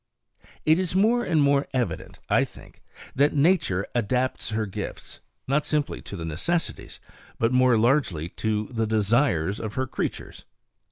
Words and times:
It 0.65 0.79
is 0.79 0.95
more 0.95 1.23
and 1.23 1.43
more 1.43 1.67
evident, 1.75 2.17
I 2.27 2.43
think, 2.43 2.81
that 3.13 3.35
Nature 3.35 3.85
adapts 3.93 4.49
her 4.49 4.65
gifts, 4.65 5.19
not 5.47 5.63
simply 5.63 6.01
to 6.01 6.15
the 6.15 6.25
necessities, 6.25 6.99
but 7.37 7.51
more 7.53 7.77
largely 7.77 8.27
to 8.29 8.67
the 8.71 8.87
desires, 8.87 9.59
of 9.59 9.75
her 9.75 9.85
creatures. 9.85 10.45